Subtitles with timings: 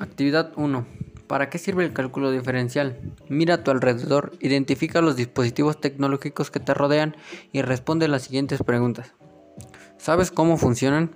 [0.00, 0.86] Actividad 1.
[1.26, 2.98] ¿Para qué sirve el cálculo diferencial?
[3.28, 7.16] Mira a tu alrededor, identifica los dispositivos tecnológicos que te rodean
[7.52, 9.12] y responde las siguientes preguntas.
[9.98, 11.10] ¿Sabes cómo funcionan?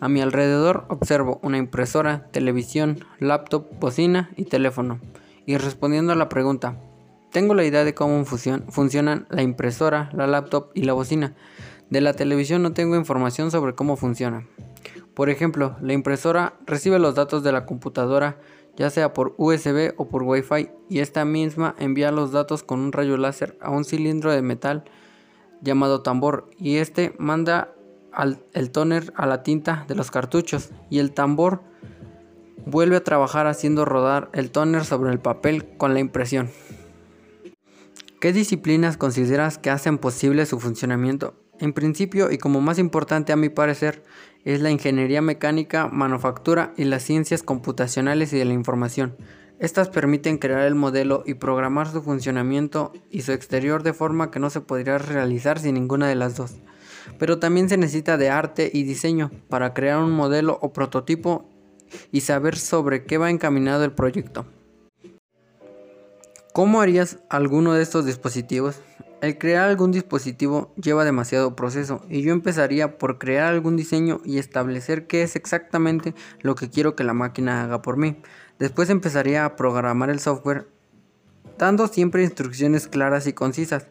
[0.00, 5.00] A mi alrededor observo una impresora, televisión, laptop, bocina y teléfono.
[5.44, 6.78] Y respondiendo a la pregunta,
[7.32, 11.34] tengo la idea de cómo funcionan la impresora, la laptop y la bocina.
[11.90, 14.46] De la televisión no tengo información sobre cómo funciona.
[15.14, 18.36] Por ejemplo, la impresora recibe los datos de la computadora
[18.76, 22.92] ya sea por USB o por Wi-Fi y esta misma envía los datos con un
[22.92, 24.84] rayo láser a un cilindro de metal
[25.62, 27.72] llamado tambor y este manda
[28.52, 31.62] el toner a la tinta de los cartuchos y el tambor
[32.66, 36.50] vuelve a trabajar haciendo rodar el toner sobre el papel con la impresión.
[38.20, 41.34] ¿Qué disciplinas consideras que hacen posible su funcionamiento?
[41.60, 44.02] En principio y como más importante a mi parecer
[44.44, 49.16] es la ingeniería mecánica, manufactura y las ciencias computacionales y de la información.
[49.60, 54.40] Estas permiten crear el modelo y programar su funcionamiento y su exterior de forma que
[54.40, 56.56] no se podría realizar sin ninguna de las dos.
[57.18, 61.48] Pero también se necesita de arte y diseño para crear un modelo o prototipo
[62.10, 64.44] y saber sobre qué va encaminado el proyecto.
[66.52, 68.80] ¿Cómo harías alguno de estos dispositivos?
[69.20, 74.38] El crear algún dispositivo lleva demasiado proceso y yo empezaría por crear algún diseño y
[74.38, 78.16] establecer qué es exactamente lo que quiero que la máquina haga por mí.
[78.58, 80.66] Después empezaría a programar el software
[81.58, 83.86] dando siempre instrucciones claras y concisas.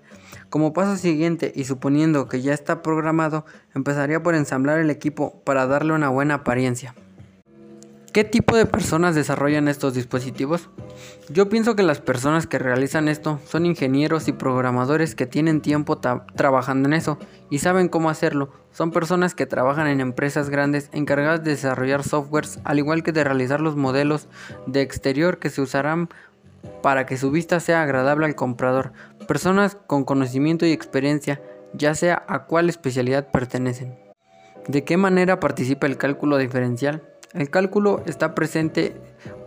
[0.50, 5.66] Como paso siguiente y suponiendo que ya está programado, empezaría por ensamblar el equipo para
[5.66, 6.94] darle una buena apariencia.
[8.14, 10.70] ¿Qué tipo de personas desarrollan estos dispositivos?
[11.30, 15.98] Yo pienso que las personas que realizan esto son ingenieros y programadores que tienen tiempo
[15.98, 17.18] trabajando en eso
[17.50, 18.54] y saben cómo hacerlo.
[18.72, 23.24] Son personas que trabajan en empresas grandes encargadas de desarrollar softwares, al igual que de
[23.24, 24.28] realizar los modelos
[24.68, 26.08] de exterior que se usarán
[26.84, 28.94] para que su vista sea agradable al comprador.
[29.28, 31.42] Personas con conocimiento y experiencia,
[31.74, 33.98] ya sea a cuál especialidad pertenecen.
[34.68, 37.02] ¿De qué manera participa el cálculo diferencial?
[37.34, 38.96] El cálculo está presente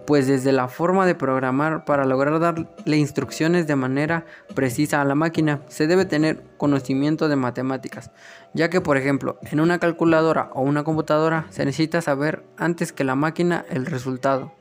[0.06, 4.24] pues desde la forma de programar para lograr darle instrucciones de manera
[4.54, 8.12] precisa a la máquina se debe tener conocimiento de matemáticas,
[8.54, 13.04] ya que por ejemplo en una calculadora o una computadora se necesita saber antes que
[13.04, 14.52] la máquina el resultado.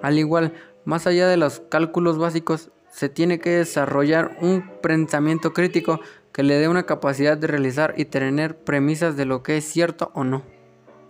[0.00, 0.52] Al igual,
[0.84, 6.00] más allá de los cálculos básicos, se tiene que desarrollar un pensamiento crítico
[6.32, 10.10] que le dé una capacidad de realizar y tener premisas de lo que es cierto
[10.14, 10.57] o no.